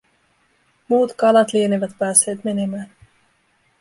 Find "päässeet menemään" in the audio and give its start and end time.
1.97-2.89